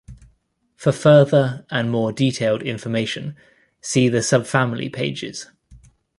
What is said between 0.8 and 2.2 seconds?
further and more